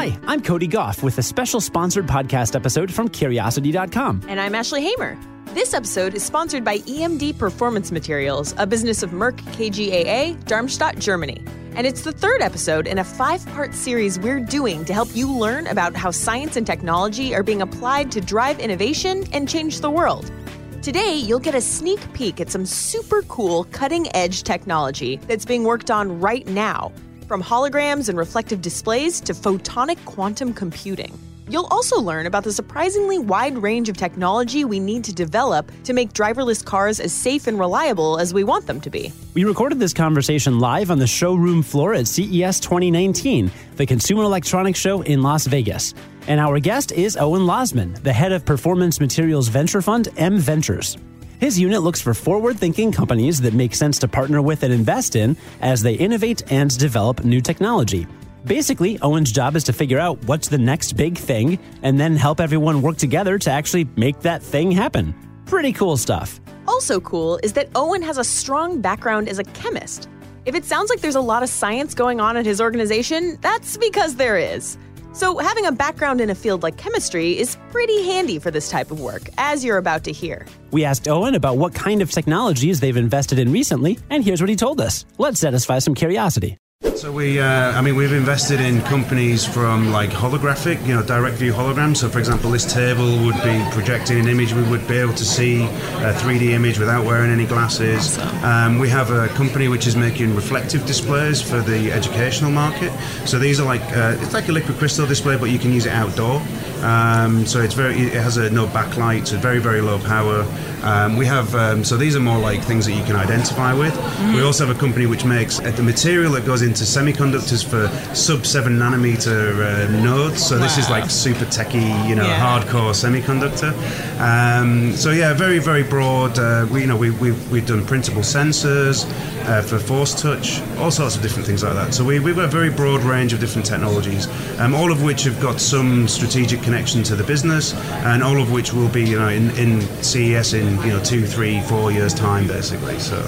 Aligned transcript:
Hi, 0.00 0.18
I'm 0.26 0.40
Cody 0.40 0.66
Gough 0.66 1.02
with 1.02 1.18
a 1.18 1.22
special 1.22 1.60
sponsored 1.60 2.06
podcast 2.06 2.56
episode 2.56 2.90
from 2.90 3.06
Curiosity.com. 3.10 4.22
And 4.28 4.40
I'm 4.40 4.54
Ashley 4.54 4.80
Hamer. 4.80 5.18
This 5.52 5.74
episode 5.74 6.14
is 6.14 6.22
sponsored 6.22 6.64
by 6.64 6.78
EMD 6.78 7.36
Performance 7.36 7.92
Materials, 7.92 8.54
a 8.56 8.66
business 8.66 9.02
of 9.02 9.10
Merck 9.10 9.36
KGaA, 9.52 10.42
Darmstadt, 10.46 10.98
Germany. 10.98 11.44
And 11.74 11.86
it's 11.86 12.00
the 12.00 12.12
third 12.12 12.40
episode 12.40 12.86
in 12.86 12.96
a 12.96 13.04
five 13.04 13.44
part 13.48 13.74
series 13.74 14.18
we're 14.18 14.40
doing 14.40 14.86
to 14.86 14.94
help 14.94 15.14
you 15.14 15.30
learn 15.30 15.66
about 15.66 15.94
how 15.94 16.10
science 16.10 16.56
and 16.56 16.66
technology 16.66 17.34
are 17.34 17.42
being 17.42 17.60
applied 17.60 18.10
to 18.12 18.22
drive 18.22 18.58
innovation 18.58 19.24
and 19.34 19.46
change 19.46 19.80
the 19.80 19.90
world. 19.90 20.32
Today, 20.80 21.14
you'll 21.14 21.40
get 21.40 21.54
a 21.54 21.60
sneak 21.60 22.00
peek 22.14 22.40
at 22.40 22.50
some 22.50 22.64
super 22.64 23.20
cool 23.24 23.64
cutting 23.64 24.08
edge 24.16 24.44
technology 24.44 25.16
that's 25.26 25.44
being 25.44 25.64
worked 25.64 25.90
on 25.90 26.20
right 26.20 26.46
now, 26.46 26.90
from 27.30 27.40
holograms 27.40 28.08
and 28.08 28.18
reflective 28.18 28.60
displays 28.60 29.20
to 29.20 29.32
photonic 29.32 30.04
quantum 30.04 30.52
computing. 30.52 31.16
You'll 31.48 31.66
also 31.66 32.00
learn 32.00 32.26
about 32.26 32.42
the 32.42 32.52
surprisingly 32.52 33.20
wide 33.20 33.56
range 33.56 33.88
of 33.88 33.96
technology 33.96 34.64
we 34.64 34.80
need 34.80 35.04
to 35.04 35.14
develop 35.14 35.70
to 35.84 35.92
make 35.92 36.12
driverless 36.12 36.64
cars 36.64 36.98
as 36.98 37.12
safe 37.12 37.46
and 37.46 37.56
reliable 37.56 38.18
as 38.18 38.34
we 38.34 38.42
want 38.42 38.66
them 38.66 38.80
to 38.80 38.90
be. 38.90 39.12
We 39.34 39.44
recorded 39.44 39.78
this 39.78 39.94
conversation 39.94 40.58
live 40.58 40.90
on 40.90 40.98
the 40.98 41.06
showroom 41.06 41.62
floor 41.62 41.94
at 41.94 42.08
CES 42.08 42.58
2019, 42.58 43.52
the 43.76 43.86
Consumer 43.86 44.24
Electronics 44.24 44.80
Show 44.80 45.02
in 45.02 45.22
Las 45.22 45.46
Vegas. 45.46 45.94
And 46.26 46.40
our 46.40 46.58
guest 46.58 46.90
is 46.90 47.16
Owen 47.16 47.42
Lozman, 47.42 48.02
the 48.02 48.12
head 48.12 48.32
of 48.32 48.44
performance 48.44 48.98
materials 48.98 49.46
venture 49.46 49.82
fund 49.82 50.08
M 50.16 50.36
Ventures. 50.36 50.96
His 51.40 51.58
unit 51.58 51.80
looks 51.80 52.02
for 52.02 52.12
forward 52.12 52.58
thinking 52.58 52.92
companies 52.92 53.40
that 53.40 53.54
make 53.54 53.74
sense 53.74 53.98
to 54.00 54.08
partner 54.08 54.42
with 54.42 54.62
and 54.62 54.74
invest 54.74 55.16
in 55.16 55.38
as 55.62 55.80
they 55.80 55.94
innovate 55.94 56.42
and 56.52 56.76
develop 56.76 57.24
new 57.24 57.40
technology. 57.40 58.06
Basically, 58.44 58.98
Owen's 59.00 59.32
job 59.32 59.56
is 59.56 59.64
to 59.64 59.72
figure 59.72 59.98
out 59.98 60.22
what's 60.24 60.48
the 60.48 60.58
next 60.58 60.98
big 60.98 61.16
thing 61.16 61.58
and 61.82 61.98
then 61.98 62.14
help 62.14 62.40
everyone 62.40 62.82
work 62.82 62.98
together 62.98 63.38
to 63.38 63.50
actually 63.50 63.88
make 63.96 64.20
that 64.20 64.42
thing 64.42 64.70
happen. 64.70 65.14
Pretty 65.46 65.72
cool 65.72 65.96
stuff. 65.96 66.38
Also, 66.68 67.00
cool 67.00 67.40
is 67.42 67.54
that 67.54 67.70
Owen 67.74 68.02
has 68.02 68.18
a 68.18 68.24
strong 68.24 68.82
background 68.82 69.26
as 69.26 69.38
a 69.38 69.44
chemist. 69.44 70.10
If 70.44 70.54
it 70.54 70.66
sounds 70.66 70.90
like 70.90 71.00
there's 71.00 71.14
a 71.14 71.22
lot 71.22 71.42
of 71.42 71.48
science 71.48 71.94
going 71.94 72.20
on 72.20 72.36
at 72.36 72.44
his 72.44 72.60
organization, 72.60 73.38
that's 73.40 73.78
because 73.78 74.14
there 74.14 74.36
is. 74.36 74.76
So, 75.12 75.38
having 75.38 75.66
a 75.66 75.72
background 75.72 76.20
in 76.20 76.30
a 76.30 76.34
field 76.34 76.62
like 76.62 76.76
chemistry 76.76 77.38
is 77.38 77.56
pretty 77.70 78.04
handy 78.04 78.38
for 78.38 78.50
this 78.50 78.70
type 78.70 78.90
of 78.90 79.00
work, 79.00 79.22
as 79.38 79.64
you're 79.64 79.78
about 79.78 80.04
to 80.04 80.12
hear. 80.12 80.46
We 80.70 80.84
asked 80.84 81.08
Owen 81.08 81.34
about 81.34 81.56
what 81.56 81.74
kind 81.74 82.02
of 82.02 82.10
technologies 82.10 82.80
they've 82.80 82.96
invested 82.96 83.38
in 83.38 83.52
recently, 83.52 83.98
and 84.10 84.24
here's 84.24 84.40
what 84.40 84.50
he 84.50 84.56
told 84.56 84.80
us. 84.80 85.04
Let's 85.18 85.40
satisfy 85.40 85.80
some 85.80 85.94
curiosity. 85.94 86.58
So 87.00 87.12
we, 87.12 87.38
uh, 87.40 87.72
I 87.72 87.82
mean, 87.82 87.94
we've 87.94 88.12
invested 88.12 88.58
in 88.58 88.80
companies 88.80 89.44
from 89.44 89.90
like 89.92 90.08
holographic, 90.08 90.80
you 90.86 90.94
know, 90.94 91.02
direct 91.02 91.36
view 91.36 91.52
holograms. 91.52 91.98
So, 91.98 92.08
for 92.08 92.18
example, 92.18 92.50
this 92.50 92.70
table 92.70 93.22
would 93.24 93.42
be 93.42 93.62
projecting 93.70 94.18
an 94.18 94.28
image. 94.28 94.54
We 94.54 94.62
would 94.62 94.88
be 94.88 94.96
able 94.96 95.12
to 95.12 95.24
see 95.24 95.64
a 95.64 96.14
3D 96.14 96.52
image 96.52 96.78
without 96.78 97.04
wearing 97.04 97.30
any 97.30 97.44
glasses. 97.44 98.18
Um, 98.42 98.78
we 98.78 98.88
have 98.88 99.10
a 99.10 99.28
company 99.28 99.68
which 99.68 99.86
is 99.86 99.94
making 99.94 100.34
reflective 100.34 100.86
displays 100.86 101.42
for 101.42 101.60
the 101.60 101.92
educational 101.92 102.50
market. 102.50 102.92
So 103.26 103.38
these 103.38 103.60
are 103.60 103.66
like, 103.66 103.82
uh, 103.94 104.16
it's 104.18 104.32
like 104.32 104.48
a 104.48 104.52
liquid 104.52 104.78
crystal 104.78 105.06
display, 105.06 105.36
but 105.36 105.50
you 105.50 105.58
can 105.58 105.74
use 105.74 105.84
it 105.84 105.92
outdoor. 105.92 106.40
Um, 106.82 107.44
so 107.44 107.60
it's 107.60 107.74
very, 107.74 107.94
it 107.94 108.14
has 108.14 108.38
a 108.38 108.48
no 108.48 108.66
backlight, 108.66 109.26
so 109.26 109.36
very, 109.36 109.58
very 109.58 109.82
low 109.82 109.98
power. 109.98 110.46
Um, 110.82 111.16
we 111.18 111.26
have, 111.26 111.54
um, 111.54 111.84
so 111.84 111.98
these 111.98 112.16
are 112.16 112.20
more 112.20 112.38
like 112.38 112.62
things 112.62 112.86
that 112.86 112.94
you 112.94 113.04
can 113.04 113.16
identify 113.16 113.74
with. 113.74 113.92
Mm-hmm. 113.92 114.34
We 114.34 114.42
also 114.42 114.66
have 114.66 114.74
a 114.74 114.80
company 114.80 115.04
which 115.04 115.26
makes 115.26 115.60
uh, 115.60 115.70
the 115.72 115.82
material 115.82 116.32
that 116.32 116.46
goes 116.46 116.62
into 116.70 116.84
semiconductors 116.84 117.64
for 117.68 117.88
sub 118.14 118.46
seven 118.46 118.78
nanometer 118.78 119.58
uh, 119.58 120.02
nodes. 120.04 120.46
So 120.46 120.56
wow. 120.56 120.62
this 120.62 120.78
is 120.78 120.88
like 120.88 121.10
super 121.10 121.44
techy, 121.46 121.78
you 122.08 122.14
know, 122.14 122.22
yeah. 122.24 122.38
hardcore 122.38 122.94
semiconductor. 122.94 123.72
Um, 124.20 124.92
so 124.92 125.10
yeah, 125.10 125.34
very 125.34 125.58
very 125.58 125.82
broad. 125.82 126.38
Uh, 126.38 126.68
we 126.70 126.82
you 126.82 126.86
know 126.86 126.96
we 126.96 127.10
we've, 127.10 127.50
we've 127.50 127.66
done 127.66 127.84
printable 127.84 128.22
sensors 128.22 129.04
uh, 129.48 129.62
for 129.62 129.80
force 129.80 130.14
touch, 130.22 130.60
all 130.78 130.92
sorts 130.92 131.16
of 131.16 131.22
different 131.22 131.44
things 131.44 131.64
like 131.64 131.74
that. 131.74 131.92
So 131.92 132.04
we 132.04 132.20
we've 132.20 132.36
got 132.36 132.44
a 132.44 132.48
very 132.60 132.70
broad 132.70 133.02
range 133.02 133.32
of 133.32 133.40
different 133.40 133.66
technologies, 133.66 134.28
um, 134.60 134.72
all 134.72 134.92
of 134.92 135.02
which 135.02 135.24
have 135.24 135.40
got 135.40 135.60
some 135.60 136.06
strategic 136.06 136.62
connection 136.62 137.02
to 137.04 137.16
the 137.16 137.24
business, 137.24 137.74
and 138.04 138.22
all 138.22 138.40
of 138.40 138.52
which 138.52 138.72
will 138.72 138.88
be 138.90 139.04
you 139.04 139.18
know 139.18 139.28
in, 139.28 139.50
in 139.58 139.80
CES 140.04 140.52
in 140.52 140.80
you 140.82 140.90
know 140.90 141.02
two, 141.02 141.26
three, 141.26 141.60
four 141.62 141.90
years 141.90 142.14
time 142.14 142.46
basically. 142.46 143.00
So 143.00 143.18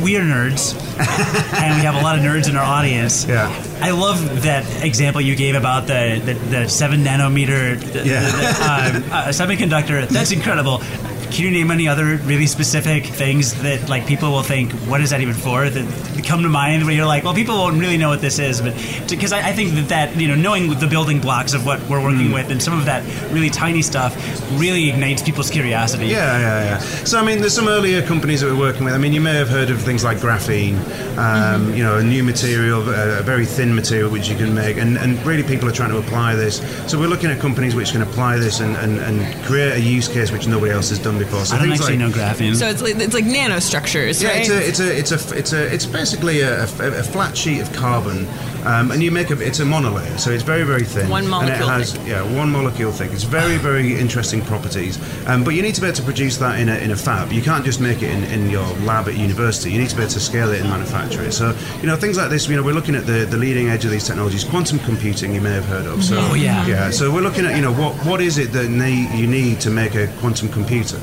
we 0.00 0.16
are 0.16 0.22
nerds, 0.22 0.74
and 1.54 1.76
we 1.76 1.82
have 1.82 1.94
a 1.94 2.02
lot 2.02 2.18
of 2.18 2.24
nerds 2.24 2.48
in 2.48 2.56
our 2.56 2.64
audience. 2.64 3.26
Yeah. 3.26 3.48
I 3.80 3.90
love 3.90 4.42
that 4.42 4.84
example 4.84 5.20
you 5.20 5.36
gave 5.36 5.54
about 5.54 5.86
the 5.86 6.20
the, 6.24 6.34
the 6.34 6.68
seven 6.68 7.04
nanometer 7.04 7.80
the, 7.80 8.04
yeah. 8.06 8.20
the, 8.20 8.46
uh, 8.46 9.14
uh, 9.14 9.28
semiconductor. 9.28 10.08
That's 10.08 10.32
incredible. 10.32 10.82
Can 11.30 11.44
you 11.44 11.50
name 11.50 11.70
any 11.70 11.88
other 11.88 12.16
really 12.16 12.46
specific 12.46 13.04
things 13.04 13.54
that 13.62 13.88
like 13.88 14.06
people 14.06 14.30
will 14.30 14.42
think, 14.42 14.72
what 14.88 15.00
is 15.00 15.10
that 15.10 15.20
even 15.20 15.34
for? 15.34 15.68
That 15.68 16.24
come 16.24 16.42
to 16.42 16.48
mind 16.48 16.84
where 16.84 16.94
you're 16.94 17.06
like, 17.06 17.24
well, 17.24 17.34
people 17.34 17.56
won't 17.56 17.78
really 17.78 17.96
know 17.96 18.08
what 18.08 18.20
this 18.20 18.38
is, 18.38 18.60
but 18.60 18.74
because 19.08 19.32
I, 19.32 19.48
I, 19.48 19.52
think 19.52 19.72
that 19.74 19.88
that 19.88 20.16
you 20.16 20.28
know 20.28 20.34
knowing 20.34 20.78
the 20.78 20.86
building 20.86 21.20
blocks 21.20 21.54
of 21.54 21.64
what 21.64 21.80
we're 21.88 22.02
working 22.02 22.28
mm. 22.28 22.34
with 22.34 22.50
and 22.50 22.62
some 22.62 22.78
of 22.78 22.84
that 22.86 23.02
really 23.32 23.50
tiny 23.50 23.82
stuff 23.82 24.14
really 24.58 24.88
ignites 24.88 25.22
people's 25.22 25.50
curiosity. 25.50 26.06
Yeah, 26.06 26.38
yeah, 26.38 26.64
yeah. 26.64 26.78
So 26.78 27.18
I 27.18 27.24
mean, 27.24 27.40
there's 27.40 27.54
some 27.54 27.68
earlier 27.68 28.02
companies 28.02 28.40
that 28.40 28.50
we're 28.50 28.58
working 28.58 28.84
with. 28.84 28.94
I 28.94 28.98
mean, 28.98 29.12
you 29.12 29.20
may 29.20 29.34
have 29.34 29.48
heard 29.48 29.70
of 29.70 29.80
things 29.82 30.04
like 30.04 30.18
graphene, 30.18 30.76
um, 31.18 31.66
mm-hmm. 31.66 31.74
you 31.74 31.82
know, 31.82 31.98
a 31.98 32.02
new 32.02 32.22
material, 32.22 32.80
a 32.82 33.22
very 33.22 33.46
thin 33.46 33.74
material 33.74 34.10
which 34.10 34.28
you 34.28 34.36
can 34.36 34.54
make, 34.54 34.76
and, 34.76 34.96
and 34.98 35.24
really 35.26 35.42
people 35.42 35.68
are 35.68 35.72
trying 35.72 35.90
to 35.90 35.98
apply 35.98 36.34
this. 36.34 36.58
So 36.90 36.98
we're 36.98 37.08
looking 37.08 37.30
at 37.30 37.38
companies 37.38 37.74
which 37.74 37.92
can 37.92 38.02
apply 38.02 38.38
this 38.38 38.60
and, 38.60 38.76
and, 38.76 38.98
and 38.98 39.44
create 39.44 39.72
a 39.72 39.80
use 39.80 40.08
case 40.08 40.30
which 40.32 40.46
nobody 40.46 40.72
else 40.72 40.88
has 40.90 40.98
done 40.98 41.17
before. 41.18 41.44
So 41.44 41.56
I 41.56 41.60
don't 41.60 41.72
actually 41.72 41.98
like, 41.98 41.98
know 41.98 42.10
graphene. 42.10 42.56
So 42.56 42.68
it's 42.68 42.82
like, 42.82 42.96
it's 42.96 43.14
like 43.14 43.24
nanostructures, 43.24 44.22
yeah, 44.22 44.30
right? 44.30 44.40
it's 44.40 44.50
a, 44.50 44.68
it's 44.68 44.80
a, 44.80 44.98
it's 44.98 45.12
a, 45.12 45.38
it's 45.38 45.52
a, 45.52 45.74
it's 45.74 45.86
basically 45.86 46.40
a, 46.40 46.62
a, 46.62 47.00
a 47.00 47.02
flat 47.02 47.36
sheet 47.36 47.60
of 47.60 47.72
carbon, 47.72 48.26
um, 48.64 48.90
and 48.90 49.02
you 49.02 49.10
make 49.10 49.30
a, 49.30 49.40
it's 49.40 49.60
a 49.60 49.64
monolayer, 49.64 50.18
so 50.18 50.30
it's 50.30 50.42
very, 50.42 50.64
very 50.64 50.84
thin. 50.84 51.08
One 51.08 51.28
molecule. 51.28 51.54
And 51.54 51.62
it 51.62 51.66
has, 51.66 51.92
thick. 51.92 52.06
yeah, 52.06 52.36
one 52.36 52.50
molecule 52.50 52.92
thick. 52.92 53.12
It's 53.12 53.24
very, 53.24 53.56
very 53.56 53.98
interesting 53.98 54.42
properties, 54.42 54.98
um, 55.26 55.44
but 55.44 55.54
you 55.54 55.62
need 55.62 55.74
to 55.74 55.80
be 55.80 55.86
able 55.86 55.96
to 55.96 56.02
produce 56.02 56.36
that 56.38 56.58
in 56.60 56.68
a, 56.68 56.76
in 56.76 56.90
a 56.90 56.96
fab. 56.96 57.32
You 57.32 57.42
can't 57.42 57.64
just 57.64 57.80
make 57.80 58.02
it 58.02 58.10
in, 58.10 58.24
in 58.24 58.50
your 58.50 58.66
lab 58.80 59.08
at 59.08 59.16
university. 59.16 59.70
You 59.72 59.78
need 59.78 59.90
to 59.90 59.96
be 59.96 60.02
able 60.02 60.12
to 60.12 60.20
scale 60.20 60.50
it 60.52 60.60
and 60.60 60.70
manufacture 60.70 61.22
it. 61.22 61.32
So, 61.32 61.56
you 61.80 61.86
know, 61.86 61.96
things 61.96 62.16
like 62.16 62.30
this. 62.30 62.48
You 62.48 62.56
know, 62.56 62.62
we're 62.62 62.74
looking 62.74 62.94
at 62.94 63.06
the, 63.06 63.26
the 63.26 63.36
leading 63.36 63.68
edge 63.68 63.84
of 63.84 63.90
these 63.90 64.06
technologies. 64.06 64.44
Quantum 64.44 64.78
computing, 64.80 65.34
you 65.34 65.40
may 65.40 65.52
have 65.52 65.66
heard 65.66 65.86
of. 65.86 66.02
So, 66.04 66.16
oh 66.18 66.34
yeah, 66.34 66.66
yeah. 66.66 66.90
So 66.90 67.12
we're 67.12 67.22
looking 67.22 67.46
at 67.46 67.56
you 67.56 67.62
know 67.62 67.72
what 67.72 67.94
what 68.06 68.20
is 68.20 68.38
it 68.38 68.52
that 68.52 68.68
you 68.68 69.26
need 69.26 69.60
to 69.60 69.70
make 69.70 69.94
a 69.94 70.08
quantum 70.18 70.48
computer. 70.48 70.98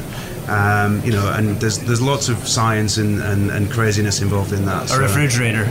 Um, 0.47 1.03
you 1.03 1.11
know, 1.11 1.31
and 1.33 1.59
there's 1.59 1.79
there's 1.79 2.01
lots 2.01 2.29
of 2.29 2.47
science 2.47 2.97
and, 2.97 3.21
and, 3.21 3.49
and 3.49 3.71
craziness 3.71 4.21
involved 4.21 4.53
in 4.53 4.65
that. 4.65 4.85
A 4.85 4.87
so. 4.87 4.99
refrigerator, 4.99 5.65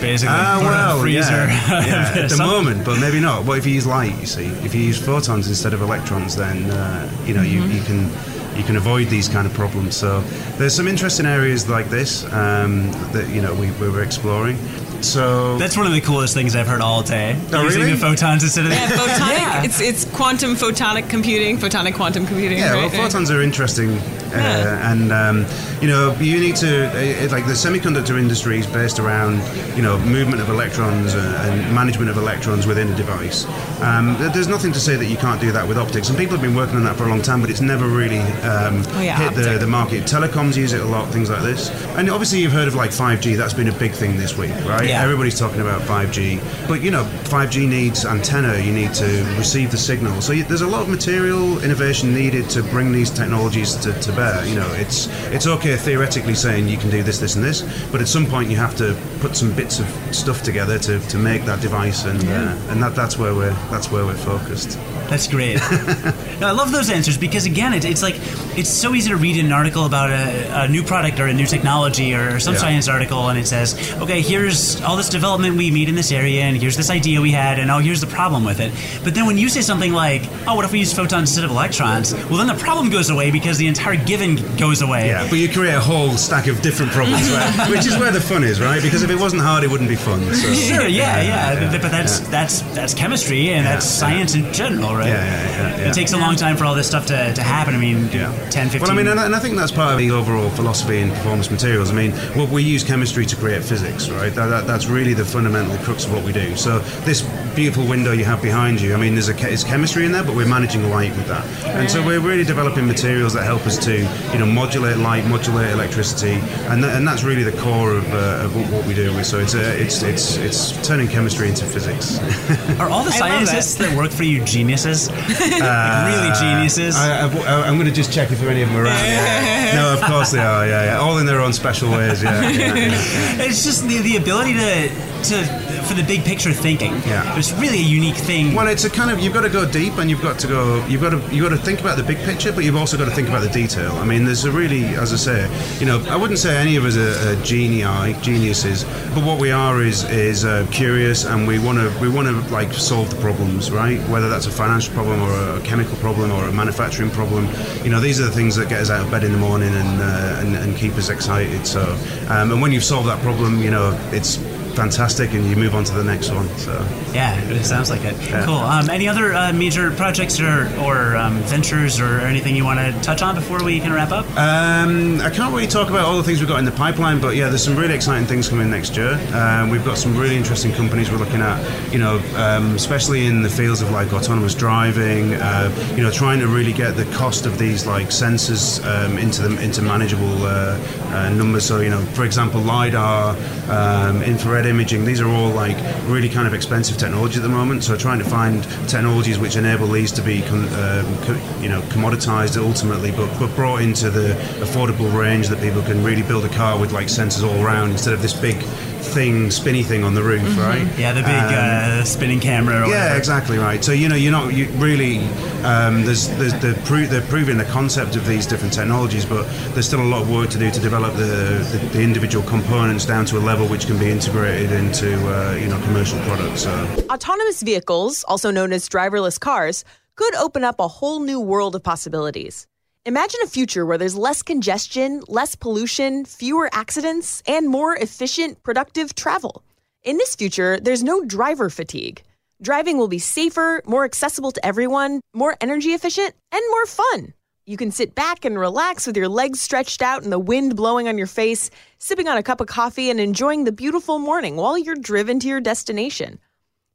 basically. 0.00 0.34
Ah, 0.34 0.60
well, 0.62 1.00
freezer. 1.00 1.30
Yeah, 1.30 1.86
yeah 1.86 2.12
at 2.24 2.30
the 2.30 2.38
moment, 2.38 2.84
but 2.84 2.98
maybe 3.00 3.20
not. 3.20 3.44
What 3.44 3.58
if 3.58 3.66
you 3.66 3.74
use 3.74 3.86
light? 3.86 4.18
You 4.20 4.26
see, 4.26 4.46
if 4.64 4.74
you 4.74 4.80
use 4.80 4.98
photons 4.98 5.48
instead 5.48 5.74
of 5.74 5.82
electrons, 5.82 6.36
then 6.36 6.70
uh, 6.70 7.10
you 7.26 7.34
know 7.34 7.42
mm-hmm. 7.42 7.70
you, 7.70 7.76
you 7.78 7.82
can 7.82 8.10
you 8.56 8.64
can 8.64 8.76
avoid 8.76 9.08
these 9.08 9.28
kind 9.28 9.46
of 9.46 9.52
problems. 9.52 9.96
So 9.96 10.20
there's 10.56 10.74
some 10.74 10.88
interesting 10.88 11.26
areas 11.26 11.68
like 11.68 11.90
this 11.90 12.24
um, 12.32 12.90
that 13.12 13.28
you 13.28 13.42
know 13.42 13.54
we, 13.54 13.70
we 13.72 13.88
were 13.88 14.02
exploring. 14.02 14.56
So 15.04 15.58
that's 15.58 15.76
one 15.76 15.86
of 15.86 15.92
the 15.92 16.00
coolest 16.00 16.34
things 16.34 16.56
I've 16.56 16.66
heard 16.66 16.80
all 16.80 17.02
day. 17.02 17.36
Oh, 17.52 17.62
using 17.62 17.82
really? 17.82 17.92
the 17.92 17.98
photons 17.98 18.42
instead 18.42 18.66
of 18.66 18.72
yeah, 18.72 18.88
photonic. 18.90 19.38
yeah. 19.38 19.64
It's 19.64 19.80
it's 19.80 20.04
quantum 20.06 20.54
photonic 20.54 21.08
computing, 21.08 21.58
photonic 21.58 21.94
quantum 21.94 22.26
computing. 22.26 22.58
Yeah, 22.58 22.72
right? 22.72 22.92
well, 22.92 23.04
photons 23.08 23.30
are 23.30 23.40
interesting, 23.42 23.98
uh, 24.32 24.90
and 24.90 25.12
um, 25.12 25.46
you 25.80 25.88
know 25.88 26.14
you 26.20 26.40
need 26.40 26.56
to 26.56 26.90
it, 26.96 27.30
like 27.30 27.46
the 27.46 27.52
semiconductor 27.52 28.18
industry 28.18 28.58
is 28.58 28.66
based 28.66 28.98
around 28.98 29.36
you 29.76 29.82
know 29.82 29.98
movement 30.00 30.40
of 30.40 30.48
electrons 30.48 31.14
uh, 31.14 31.42
and 31.46 31.74
management 31.74 32.10
of 32.10 32.16
electrons 32.16 32.66
within 32.66 32.90
a 32.92 32.96
device. 32.96 33.46
Um, 33.80 34.16
there's 34.32 34.48
nothing 34.48 34.72
to 34.72 34.80
say 34.80 34.96
that 34.96 35.06
you 35.06 35.16
can't 35.16 35.40
do 35.40 35.52
that 35.52 35.66
with 35.66 35.78
optics, 35.78 36.08
and 36.08 36.18
people 36.18 36.36
have 36.36 36.42
been 36.42 36.54
working 36.54 36.76
on 36.76 36.84
that 36.84 36.96
for 36.96 37.04
a 37.04 37.08
long 37.08 37.22
time, 37.22 37.40
but 37.40 37.50
it's 37.50 37.60
never 37.60 37.86
really 37.86 38.20
um, 38.42 38.82
oh, 38.88 39.00
yeah, 39.00 39.18
hit 39.18 39.34
the, 39.34 39.58
the 39.58 39.66
market. 39.66 40.04
Telecoms 40.04 40.56
use 40.56 40.72
it 40.72 40.80
a 40.80 40.84
lot, 40.84 41.08
things 41.12 41.30
like 41.30 41.42
this, 41.42 41.70
and 41.96 42.10
obviously 42.10 42.40
you've 42.40 42.52
heard 42.52 42.68
of 42.68 42.74
like 42.74 42.90
5G. 42.90 43.36
That's 43.36 43.54
been 43.54 43.68
a 43.68 43.78
big 43.78 43.92
thing 43.92 44.16
this 44.16 44.36
week, 44.36 44.54
right? 44.64 44.88
Yeah. 44.88 45.02
Everybody's 45.02 45.38
talking 45.38 45.60
about 45.60 45.82
5G, 45.82 46.68
but 46.68 46.82
you 46.82 46.90
know 46.90 47.04
5G 47.24 47.68
needs 47.68 48.04
antenna. 48.04 48.58
You 48.58 48.72
need 48.72 48.94
to 48.94 49.24
receive 49.38 49.70
the 49.70 49.78
signal. 49.78 50.20
So 50.20 50.32
you, 50.32 50.44
there's 50.44 50.62
a 50.62 50.66
lot 50.66 50.82
of 50.82 50.88
material 50.88 51.62
innovation 51.62 52.14
needed 52.14 52.48
to 52.50 52.62
bring 52.62 52.92
these 52.92 53.10
technologies 53.10 53.74
to, 53.76 53.92
to 53.92 54.12
bear. 54.12 54.23
You 54.46 54.56
know, 54.56 54.72
it's 54.74 55.08
it's 55.32 55.46
okay 55.46 55.76
theoretically 55.76 56.34
saying 56.34 56.68
you 56.68 56.78
can 56.78 56.90
do 56.90 57.02
this, 57.02 57.18
this, 57.18 57.34
and 57.34 57.44
this, 57.44 57.62
but 57.90 58.00
at 58.00 58.08
some 58.08 58.26
point 58.26 58.50
you 58.50 58.56
have 58.56 58.76
to 58.76 58.96
put 59.20 59.36
some 59.36 59.52
bits 59.54 59.80
of 59.80 59.86
stuff 60.14 60.42
together 60.42 60.78
to, 60.78 61.00
to 61.08 61.18
make 61.18 61.44
that 61.44 61.60
device, 61.60 62.04
and 62.04 62.22
uh, 62.28 62.56
and 62.70 62.82
that, 62.82 62.94
that's 62.94 63.18
where 63.18 63.34
we're 63.34 63.54
that's 63.70 63.90
where 63.90 64.04
we're 64.04 64.14
focused. 64.14 64.78
That's 65.08 65.26
great. 65.26 65.54
no, 66.40 66.48
I 66.48 66.52
love 66.52 66.72
those 66.72 66.90
answers 66.90 67.18
because 67.18 67.44
again, 67.46 67.74
it, 67.74 67.84
it's 67.84 68.02
like 68.02 68.16
it's 68.56 68.70
so 68.70 68.94
easy 68.94 69.10
to 69.10 69.16
read 69.16 69.42
an 69.42 69.52
article 69.52 69.84
about 69.84 70.10
a, 70.10 70.64
a 70.64 70.68
new 70.68 70.82
product 70.82 71.20
or 71.20 71.26
a 71.26 71.34
new 71.34 71.46
technology 71.46 72.14
or 72.14 72.40
some 72.40 72.54
yeah. 72.54 72.60
science 72.60 72.88
article, 72.88 73.28
and 73.28 73.38
it 73.38 73.46
says, 73.46 73.92
okay, 74.00 74.22
here's 74.22 74.80
all 74.82 74.96
this 74.96 75.08
development 75.08 75.56
we 75.56 75.70
made 75.70 75.88
in 75.88 75.94
this 75.94 76.10
area, 76.12 76.42
and 76.42 76.56
here's 76.56 76.76
this 76.76 76.90
idea 76.90 77.20
we 77.20 77.32
had, 77.32 77.58
and 77.58 77.70
oh, 77.70 77.78
here's 77.78 78.00
the 78.00 78.06
problem 78.06 78.44
with 78.44 78.60
it. 78.60 78.72
But 79.04 79.14
then 79.14 79.26
when 79.26 79.38
you 79.38 79.48
say 79.48 79.60
something 79.60 79.92
like, 79.92 80.22
oh, 80.46 80.54
what 80.54 80.64
if 80.64 80.72
we 80.72 80.80
use 80.80 80.92
photons 80.92 81.30
instead 81.30 81.44
of 81.44 81.50
electrons? 81.50 82.14
Well, 82.14 82.38
then 82.38 82.46
the 82.46 82.54
problem 82.54 82.90
goes 82.90 83.10
away 83.10 83.30
because 83.30 83.58
the 83.58 83.66
entire 83.66 83.96
given 84.06 84.36
goes 84.56 84.82
away. 84.82 85.08
Yeah, 85.08 85.28
but 85.28 85.38
you 85.38 85.48
create 85.48 85.74
a 85.74 85.80
whole 85.80 86.12
stack 86.12 86.46
of 86.46 86.60
different 86.62 86.92
problems, 86.92 87.30
right? 87.30 87.70
which 87.70 87.86
is 87.86 87.96
where 87.98 88.12
the 88.12 88.20
fun 88.20 88.44
is, 88.44 88.60
right? 88.60 88.82
Because 88.82 89.02
if 89.02 89.10
it 89.10 89.18
wasn't 89.18 89.42
hard, 89.42 89.64
it 89.64 89.70
wouldn't 89.70 89.88
be 89.88 89.96
fun. 89.96 90.20
So. 90.34 90.52
Sure, 90.54 90.86
yeah, 90.86 91.22
yeah, 91.22 91.78
but 91.80 91.90
that's 91.90 92.20
that's 92.28 92.62
that's 92.74 92.94
chemistry 92.94 93.50
and 93.50 93.66
that's 93.66 93.86
science 93.86 94.34
in 94.34 94.52
general, 94.52 94.94
right? 94.94 95.08
Yeah, 95.08 95.24
yeah, 95.24 95.50
yeah, 95.50 95.76
yeah. 95.78 95.90
It 95.90 95.94
takes 95.94 96.12
a 96.12 96.18
long 96.18 96.36
time 96.36 96.56
for 96.56 96.64
all 96.64 96.74
this 96.74 96.86
stuff 96.86 97.06
to, 97.06 97.32
to 97.34 97.42
happen. 97.42 97.74
I 97.74 97.78
mean, 97.78 98.08
10, 98.08 98.50
15 98.50 98.80
Well, 98.80 98.90
I 98.90 98.94
mean, 98.94 99.06
and 99.06 99.18
I, 99.20 99.26
and 99.26 99.34
I 99.34 99.38
think 99.38 99.56
that's 99.56 99.72
part 99.72 99.92
of 99.92 99.98
the 99.98 100.10
overall 100.10 100.50
philosophy 100.50 100.98
in 100.98 101.10
performance 101.10 101.50
materials. 101.50 101.90
I 101.90 101.94
mean, 101.94 102.12
well, 102.36 102.46
we 102.46 102.62
use 102.62 102.84
chemistry 102.84 103.26
to 103.26 103.36
create 103.36 103.62
physics, 103.64 104.08
right? 104.10 104.34
That, 104.34 104.46
that, 104.48 104.66
that's 104.66 104.86
really 104.86 105.14
the 105.14 105.24
fundamental 105.24 105.76
crux 105.78 106.04
of 106.06 106.12
what 106.12 106.24
we 106.24 106.32
do. 106.32 106.56
So 106.56 106.78
this 107.04 107.22
beautiful 107.54 107.86
window 107.86 108.12
you 108.12 108.24
have 108.24 108.42
behind 108.42 108.80
you, 108.80 108.94
I 108.94 108.96
mean, 108.96 109.14
there's 109.14 109.28
a 109.28 109.34
che- 109.34 109.52
it's 109.52 109.64
chemistry 109.64 110.04
in 110.06 110.12
there, 110.12 110.24
but 110.24 110.34
we're 110.34 110.48
managing 110.48 110.88
light 110.90 111.14
with 111.16 111.26
that. 111.28 111.44
And 111.66 111.90
so 111.90 112.04
we're 112.04 112.20
really 112.20 112.44
developing 112.44 112.86
materials 112.86 113.32
that 113.34 113.44
help 113.44 113.66
us 113.66 113.78
to, 113.84 113.93
you 114.32 114.38
know, 114.38 114.46
modulate 114.46 114.96
light, 114.98 115.26
modulate 115.26 115.70
electricity, 115.70 116.34
and, 116.68 116.82
th- 116.82 116.94
and 116.94 117.06
that's 117.06 117.22
really 117.22 117.42
the 117.42 117.52
core 117.62 117.92
of, 117.92 118.12
uh, 118.12 118.44
of 118.44 118.56
what- 118.56 118.70
what 118.70 118.86
we 118.86 118.94
do. 118.94 119.22
So 119.24 119.38
it's, 119.38 119.54
uh, 119.54 119.58
it's 119.78 120.02
it's 120.02 120.36
it's 120.36 120.86
turning 120.86 121.08
chemistry 121.08 121.48
into 121.48 121.64
physics. 121.64 122.18
Are 122.80 122.88
all 122.90 123.04
the 123.04 123.12
scientists 123.12 123.74
that 123.76 123.96
work 123.96 124.10
for 124.10 124.24
you 124.24 124.42
geniuses? 124.44 125.08
like 125.10 126.06
really 126.10 126.32
geniuses? 126.40 126.96
I, 126.96 127.26
I, 127.26 127.68
am 127.68 127.74
going 127.76 127.86
to 127.86 127.92
just 127.92 128.12
check 128.12 128.30
if 128.32 128.38
there 128.40 128.48
are 128.48 128.52
any 128.52 128.62
of 128.62 128.68
them 128.68 128.78
are 128.78 128.84
around. 128.84 129.04
Yeah. 129.04 129.62
No, 129.74 129.92
of 129.94 130.02
course 130.02 130.30
they 130.30 130.38
are. 130.38 130.66
Yeah, 130.66 130.84
yeah. 130.84 130.98
All 130.98 131.18
in 131.18 131.26
their 131.26 131.40
own 131.40 131.52
special 131.52 131.90
ways. 131.90 132.22
Yeah. 132.22 132.48
yeah, 132.48 132.74
yeah. 132.74 133.42
it's 133.42 133.64
just 133.64 133.82
the, 133.88 133.98
the 133.98 134.16
ability 134.16 134.54
to 134.54 134.88
to 135.24 135.44
for 135.88 135.94
the 135.94 136.04
big 136.04 136.24
picture 136.24 136.52
thinking. 136.52 136.92
Yeah. 137.06 137.36
It's 137.36 137.52
really 137.52 137.78
a 137.78 137.82
unique 137.82 138.14
thing. 138.16 138.54
Well, 138.54 138.68
it's 138.68 138.84
a 138.84 138.90
kind 138.90 139.10
of 139.10 139.18
you've 139.18 139.34
got 139.34 139.40
to 139.42 139.48
go 139.48 139.68
deep, 139.68 139.94
and 139.98 140.08
you've 140.08 140.22
got 140.22 140.38
to 140.40 140.46
go. 140.46 140.84
You've 140.86 141.00
got 141.00 141.10
to 141.10 141.18
you've 141.34 141.48
got 141.48 141.56
to 141.56 141.62
think 141.62 141.80
about 141.80 141.96
the 141.96 142.04
big 142.04 142.18
picture, 142.18 142.52
but 142.52 142.62
you've 142.64 142.76
also 142.76 142.96
got 142.96 143.06
to 143.06 143.10
think 143.10 143.28
about 143.28 143.42
the 143.42 143.48
detail. 143.50 143.83
I 143.92 144.04
mean, 144.04 144.24
there's 144.24 144.44
a 144.44 144.50
really, 144.50 144.84
as 144.96 145.12
I 145.12 145.16
say, 145.16 145.78
you 145.80 145.86
know, 145.86 146.04
I 146.08 146.16
wouldn't 146.16 146.38
say 146.38 146.56
any 146.56 146.76
of 146.76 146.84
us 146.84 146.96
are, 146.96 147.16
are 147.28 147.42
genii, 147.42 148.14
geniuses, 148.20 148.84
but 149.14 149.24
what 149.24 149.40
we 149.40 149.50
are 149.50 149.82
is 149.82 150.04
is 150.10 150.44
uh, 150.44 150.66
curious, 150.70 151.24
and 151.24 151.46
we 151.46 151.58
want 151.58 151.78
to 151.78 151.92
we 152.00 152.08
want 152.08 152.28
to 152.28 152.52
like 152.52 152.72
solve 152.72 153.10
the 153.10 153.20
problems, 153.20 153.70
right? 153.70 154.00
Whether 154.08 154.28
that's 154.28 154.46
a 154.46 154.50
financial 154.50 154.94
problem 154.94 155.22
or 155.22 155.32
a 155.32 155.60
chemical 155.62 155.96
problem 155.96 156.30
or 156.30 156.44
a 156.44 156.52
manufacturing 156.52 157.10
problem, 157.10 157.48
you 157.84 157.90
know, 157.90 158.00
these 158.00 158.20
are 158.20 158.24
the 158.24 158.32
things 158.32 158.56
that 158.56 158.68
get 158.68 158.80
us 158.80 158.90
out 158.90 159.04
of 159.04 159.10
bed 159.10 159.24
in 159.24 159.32
the 159.32 159.38
morning 159.38 159.74
and 159.74 160.00
uh, 160.00 160.40
and, 160.40 160.56
and 160.56 160.76
keep 160.76 160.92
us 160.94 161.08
excited. 161.08 161.66
So, 161.66 161.82
um, 162.28 162.52
and 162.52 162.60
when 162.62 162.72
you've 162.72 162.84
solved 162.84 163.08
that 163.08 163.20
problem, 163.22 163.62
you 163.62 163.70
know, 163.70 163.98
it's 164.12 164.38
fantastic, 164.74 165.32
and 165.32 165.46
you 165.46 165.56
move 165.56 165.74
on 165.74 165.84
to 165.84 165.92
the 165.92 166.04
next 166.04 166.30
one. 166.30 166.48
So. 166.58 166.72
yeah, 167.12 167.40
it 167.50 167.64
sounds 167.64 167.90
like 167.90 168.04
it. 168.04 168.14
Cool. 168.44 168.56
Um, 168.56 168.90
any 168.90 169.08
other 169.08 169.34
uh, 169.34 169.52
major 169.52 169.90
projects 169.92 170.40
or, 170.40 170.68
or 170.80 171.16
um, 171.16 171.38
ventures 171.42 172.00
or 172.00 172.20
anything 172.20 172.56
you 172.56 172.64
want 172.64 172.80
to 172.80 173.00
touch 173.02 173.22
on 173.22 173.34
before 173.34 173.62
we 173.62 173.80
can 173.80 173.92
wrap 173.92 174.10
up? 174.10 174.26
Um, 174.36 175.20
I 175.20 175.30
can't 175.30 175.54
really 175.54 175.66
talk 175.66 175.90
about 175.90 176.04
all 176.04 176.16
the 176.16 176.22
things 176.22 176.40
we've 176.40 176.48
got 176.48 176.58
in 176.58 176.64
the 176.64 176.72
pipeline, 176.72 177.20
but 177.20 177.36
yeah, 177.36 177.48
there's 177.48 177.64
some 177.64 177.76
really 177.76 177.94
exciting 177.94 178.26
things 178.26 178.48
coming 178.48 178.70
next 178.70 178.96
year. 178.96 179.18
Um, 179.32 179.70
we've 179.70 179.84
got 179.84 179.98
some 179.98 180.16
really 180.16 180.36
interesting 180.36 180.72
companies 180.72 181.10
we're 181.10 181.18
looking 181.18 181.40
at, 181.40 181.92
you 181.92 181.98
know, 181.98 182.20
um, 182.36 182.74
especially 182.74 183.26
in 183.26 183.42
the 183.42 183.48
fields 183.48 183.80
of 183.82 183.90
like 183.90 184.12
autonomous 184.12 184.54
driving, 184.54 185.34
uh, 185.34 185.94
you 185.96 186.02
know, 186.02 186.10
trying 186.10 186.40
to 186.40 186.48
really 186.48 186.72
get 186.72 186.96
the 186.96 187.04
cost 187.16 187.46
of 187.46 187.58
these 187.58 187.86
like 187.86 188.08
sensors 188.08 188.84
um, 188.84 189.18
into 189.18 189.42
them 189.42 189.58
into 189.58 189.82
manageable 189.82 190.44
uh, 190.44 190.78
uh, 191.10 191.28
numbers. 191.30 191.64
So, 191.64 191.80
you 191.80 191.90
know, 191.90 192.00
for 192.14 192.24
example, 192.24 192.60
lidar, 192.60 193.36
um, 193.68 194.22
infrared 194.64 194.66
imaging, 194.66 195.04
these 195.04 195.20
are 195.20 195.28
all 195.28 195.50
like 195.50 195.76
really 196.06 196.28
kind 196.28 196.46
of 196.46 196.54
expensive 196.54 196.96
technology 196.96 197.36
at 197.36 197.42
the 197.42 197.48
moment. 197.48 197.84
So, 197.84 197.96
trying 197.96 198.18
to 198.18 198.24
find 198.24 198.62
technologies 198.88 199.38
which 199.38 199.56
enable 199.56 199.86
these 199.86 200.12
to 200.12 200.22
be, 200.22 200.42
um, 200.44 201.16
co- 201.22 201.40
you 201.60 201.68
know, 201.68 201.80
commoditized 201.92 202.56
ultimately, 202.56 203.10
but, 203.10 203.28
but 203.38 203.54
brought 203.56 203.82
into 203.82 204.10
the 204.10 204.34
affordable 204.60 205.12
range 205.16 205.48
that 205.48 205.60
people 205.60 205.82
can 205.82 206.02
really 206.02 206.22
build 206.22 206.44
a 206.44 206.48
car 206.50 206.78
with 206.78 206.92
like 206.92 207.08
sensors 207.08 207.44
all 207.44 207.64
around 207.64 207.90
instead 207.90 208.14
of 208.14 208.22
this 208.22 208.34
big 208.34 208.56
thing, 209.04 209.50
spinny 209.50 209.82
thing 209.82 210.02
on 210.04 210.14
the 210.14 210.22
roof, 210.22 210.56
right? 210.58 210.86
Yeah, 210.98 211.12
the 211.12 211.20
big 211.22 211.28
uh, 211.30 212.04
spinning 212.04 212.40
camera. 212.40 212.80
Or 212.80 212.84
Um, 212.84 212.90
Yeah, 212.90 213.00
whatever. 213.02 213.18
exactly 213.18 213.58
right. 213.58 213.84
So 213.84 213.92
you 213.92 214.08
know, 214.08 214.16
you're 214.16 214.32
not 214.32 214.52
you 214.54 214.66
really. 214.78 215.18
Um, 215.64 216.04
there's, 216.04 216.28
there's 216.38 216.52
they're, 216.60 216.74
pro- 216.84 217.06
they're 217.06 217.22
proving 217.28 217.56
the 217.58 217.64
concept 217.64 218.16
of 218.16 218.26
these 218.26 218.46
different 218.46 218.72
technologies, 218.74 219.24
but 219.24 219.44
there's 219.74 219.86
still 219.86 220.02
a 220.02 220.10
lot 220.14 220.22
of 220.22 220.30
work 220.30 220.50
to 220.50 220.58
do 220.58 220.70
to 220.70 220.80
develop 220.80 221.14
the, 221.14 221.64
the, 221.72 221.78
the 221.92 222.02
individual 222.02 222.44
components 222.46 223.04
down 223.06 223.24
to 223.26 223.38
a 223.38 223.42
level 223.50 223.66
which 223.66 223.86
can 223.86 223.98
be 223.98 224.10
integrated 224.10 224.72
into 224.72 225.14
uh, 225.28 225.54
you 225.54 225.68
know 225.68 225.80
commercial 225.84 226.18
products. 226.20 226.62
So. 226.64 226.70
Autonomous 227.10 227.62
vehicles, 227.62 228.24
also 228.24 228.50
known 228.50 228.72
as 228.72 228.88
driverless 228.88 229.38
cars, 229.40 229.84
could 230.16 230.34
open 230.36 230.64
up 230.64 230.78
a 230.80 230.88
whole 230.88 231.20
new 231.20 231.40
world 231.40 231.74
of 231.74 231.82
possibilities. 231.82 232.66
Imagine 233.06 233.40
a 233.44 233.48
future 233.48 233.84
where 233.84 233.98
there's 233.98 234.16
less 234.16 234.40
congestion, 234.40 235.22
less 235.28 235.54
pollution, 235.54 236.24
fewer 236.24 236.70
accidents, 236.72 237.42
and 237.46 237.68
more 237.68 237.94
efficient, 237.94 238.62
productive 238.62 239.14
travel. 239.14 239.62
In 240.04 240.16
this 240.16 240.34
future, 240.34 240.80
there's 240.80 241.02
no 241.02 241.22
driver 241.22 241.68
fatigue. 241.68 242.22
Driving 242.62 242.96
will 242.96 243.08
be 243.08 243.18
safer, 243.18 243.82
more 243.84 244.06
accessible 244.06 244.52
to 244.52 244.64
everyone, 244.64 245.20
more 245.34 245.54
energy 245.60 245.90
efficient, 245.90 246.34
and 246.50 246.62
more 246.70 246.86
fun. 246.86 247.34
You 247.66 247.76
can 247.76 247.90
sit 247.90 248.14
back 248.14 248.46
and 248.46 248.58
relax 248.58 249.06
with 249.06 249.18
your 249.18 249.28
legs 249.28 249.60
stretched 249.60 250.00
out 250.00 250.22
and 250.22 250.32
the 250.32 250.38
wind 250.38 250.74
blowing 250.74 251.06
on 251.06 251.18
your 251.18 251.26
face, 251.26 251.68
sipping 251.98 252.26
on 252.26 252.38
a 252.38 252.42
cup 252.42 252.62
of 252.62 252.68
coffee 252.68 253.10
and 253.10 253.20
enjoying 253.20 253.64
the 253.64 253.72
beautiful 253.72 254.18
morning 254.18 254.56
while 254.56 254.78
you're 254.78 254.94
driven 254.94 255.38
to 255.40 255.48
your 255.48 255.60
destination. 255.60 256.38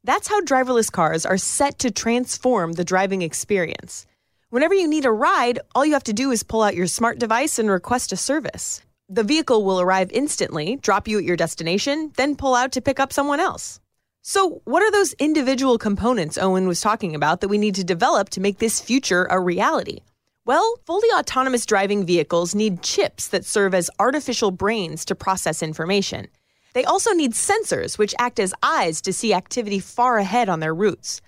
That's 0.02 0.26
how 0.26 0.40
driverless 0.40 0.90
cars 0.90 1.24
are 1.24 1.38
set 1.38 1.78
to 1.80 1.92
transform 1.92 2.72
the 2.72 2.84
driving 2.84 3.22
experience. 3.22 4.06
Whenever 4.50 4.74
you 4.74 4.88
need 4.88 5.04
a 5.04 5.12
ride, 5.12 5.60
all 5.76 5.86
you 5.86 5.92
have 5.92 6.02
to 6.02 6.12
do 6.12 6.32
is 6.32 6.42
pull 6.42 6.62
out 6.62 6.74
your 6.74 6.88
smart 6.88 7.20
device 7.20 7.60
and 7.60 7.70
request 7.70 8.10
a 8.10 8.16
service. 8.16 8.82
The 9.08 9.22
vehicle 9.22 9.64
will 9.64 9.80
arrive 9.80 10.10
instantly, 10.10 10.74
drop 10.74 11.06
you 11.06 11.18
at 11.18 11.24
your 11.24 11.36
destination, 11.36 12.10
then 12.16 12.34
pull 12.34 12.56
out 12.56 12.72
to 12.72 12.80
pick 12.80 12.98
up 12.98 13.12
someone 13.12 13.38
else. 13.38 13.78
So, 14.22 14.60
what 14.64 14.82
are 14.82 14.90
those 14.90 15.12
individual 15.20 15.78
components 15.78 16.36
Owen 16.36 16.66
was 16.66 16.80
talking 16.80 17.14
about 17.14 17.40
that 17.40 17.48
we 17.48 17.58
need 17.58 17.76
to 17.76 17.84
develop 17.84 18.28
to 18.30 18.40
make 18.40 18.58
this 18.58 18.80
future 18.80 19.28
a 19.30 19.38
reality? 19.38 20.00
Well, 20.44 20.80
fully 20.84 21.08
autonomous 21.16 21.64
driving 21.64 22.04
vehicles 22.04 22.52
need 22.52 22.82
chips 22.82 23.28
that 23.28 23.44
serve 23.44 23.72
as 23.72 23.88
artificial 24.00 24.50
brains 24.50 25.04
to 25.04 25.14
process 25.14 25.62
information. 25.62 26.26
They 26.72 26.82
also 26.82 27.12
need 27.12 27.34
sensors, 27.34 27.98
which 27.98 28.16
act 28.18 28.40
as 28.40 28.52
eyes 28.64 29.00
to 29.02 29.12
see 29.12 29.32
activity 29.32 29.78
far 29.78 30.18
ahead 30.18 30.48
on 30.48 30.58
their 30.58 30.74
routes. 30.74 31.20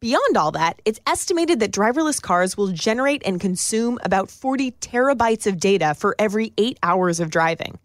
Beyond 0.00 0.36
all 0.36 0.52
that, 0.52 0.80
it's 0.84 1.00
estimated 1.08 1.58
that 1.58 1.72
driverless 1.72 2.22
cars 2.22 2.56
will 2.56 2.68
generate 2.68 3.20
and 3.26 3.40
consume 3.40 3.98
about 4.04 4.30
40 4.30 4.70
terabytes 4.70 5.44
of 5.44 5.58
data 5.58 5.92
for 5.92 6.14
every 6.20 6.52
eight 6.56 6.78
hours 6.84 7.18
of 7.18 7.30
driving. 7.30 7.80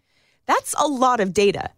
That's 0.46 0.76
a 0.78 0.86
lot 0.86 1.18
of 1.18 1.34
data. 1.34 1.70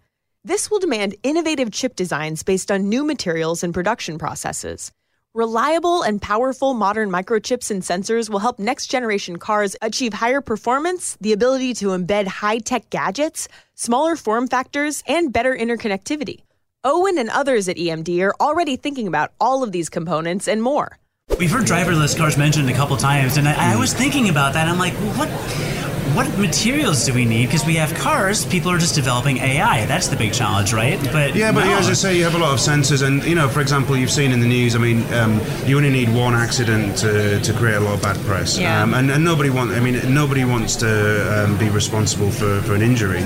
This 0.44 0.70
will 0.70 0.78
demand 0.78 1.16
innovative 1.22 1.72
chip 1.72 1.96
designs 1.96 2.42
based 2.42 2.70
on 2.70 2.90
new 2.90 3.02
materials 3.02 3.64
and 3.64 3.72
production 3.72 4.18
processes. 4.18 4.92
Reliable 5.32 6.02
and 6.02 6.20
powerful 6.20 6.74
modern 6.74 7.08
microchips 7.08 7.70
and 7.70 7.80
sensors 7.80 8.28
will 8.28 8.38
help 8.38 8.58
next 8.58 8.88
generation 8.88 9.38
cars 9.38 9.74
achieve 9.80 10.12
higher 10.12 10.42
performance, 10.42 11.16
the 11.18 11.32
ability 11.32 11.72
to 11.74 11.88
embed 11.88 12.26
high 12.26 12.58
tech 12.58 12.90
gadgets, 12.90 13.48
smaller 13.74 14.16
form 14.16 14.48
factors, 14.48 15.02
and 15.06 15.32
better 15.32 15.56
interconnectivity. 15.56 16.40
Owen 16.86 17.18
and 17.18 17.28
others 17.30 17.68
at 17.68 17.78
EMD 17.78 18.22
are 18.22 18.32
already 18.40 18.76
thinking 18.76 19.08
about 19.08 19.32
all 19.40 19.64
of 19.64 19.72
these 19.72 19.88
components 19.88 20.46
and 20.46 20.62
more. 20.62 20.98
We've 21.36 21.50
heard 21.50 21.64
driverless 21.64 22.16
cars 22.16 22.36
mentioned 22.36 22.70
a 22.70 22.74
couple 22.74 22.96
times, 22.96 23.38
and 23.38 23.48
I, 23.48 23.72
I 23.72 23.76
was 23.76 23.92
thinking 23.92 24.28
about 24.28 24.52
that. 24.52 24.68
I'm 24.68 24.78
like, 24.78 24.92
well, 24.94 25.26
what? 25.26 25.75
What 26.16 26.38
materials 26.38 27.04
do 27.04 27.12
we 27.12 27.26
need? 27.26 27.44
Because 27.46 27.66
we 27.66 27.74
have 27.74 27.92
cars, 27.92 28.46
people 28.46 28.70
are 28.70 28.78
just 28.78 28.94
developing 28.94 29.36
AI. 29.36 29.84
That's 29.84 30.08
the 30.08 30.16
big 30.16 30.32
challenge, 30.32 30.72
right? 30.72 30.98
But 31.12 31.36
Yeah, 31.36 31.52
but 31.52 31.64
no. 31.66 31.76
as 31.76 31.88
I 31.88 31.92
say, 31.92 32.16
you 32.16 32.24
have 32.24 32.34
a 32.34 32.38
lot 32.38 32.54
of 32.54 32.58
sensors, 32.58 33.06
and 33.06 33.22
you 33.24 33.34
know, 33.34 33.50
for 33.50 33.60
example, 33.60 33.98
you've 33.98 34.10
seen 34.10 34.32
in 34.32 34.40
the 34.40 34.46
news. 34.46 34.74
I 34.74 34.78
mean, 34.78 35.04
um, 35.12 35.42
you 35.66 35.76
only 35.76 35.90
need 35.90 36.08
one 36.14 36.32
accident 36.34 36.96
to, 36.98 37.38
to 37.40 37.52
create 37.52 37.76
a 37.76 37.80
lot 37.80 37.94
of 37.96 38.02
bad 38.02 38.16
press, 38.24 38.56
Yeah. 38.58 38.82
um, 38.82 38.94
and, 38.94 39.10
and 39.10 39.22
nobody 39.22 39.50
want. 39.50 39.72
I 39.72 39.80
mean, 39.80 40.14
nobody 40.14 40.46
wants 40.46 40.74
to 40.76 41.44
um, 41.44 41.58
be 41.58 41.68
responsible 41.68 42.30
for, 42.30 42.62
for 42.62 42.74
an 42.74 42.80
injury. 42.80 43.22